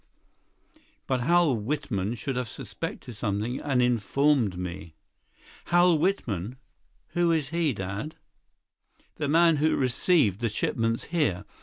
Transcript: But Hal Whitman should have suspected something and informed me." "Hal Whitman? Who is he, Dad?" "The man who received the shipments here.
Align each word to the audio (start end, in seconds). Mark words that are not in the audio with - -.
But 1.05 1.21
Hal 1.21 1.55
Whitman 1.55 2.15
should 2.15 2.35
have 2.35 2.47
suspected 2.49 3.13
something 3.13 3.59
and 3.61 3.83
informed 3.83 4.57
me." 4.57 4.95
"Hal 5.65 5.95
Whitman? 5.99 6.57
Who 7.09 7.31
is 7.31 7.49
he, 7.49 7.71
Dad?" 7.71 8.15
"The 9.17 9.27
man 9.27 9.57
who 9.57 9.75
received 9.75 10.39
the 10.41 10.49
shipments 10.49 11.03
here. 11.13 11.45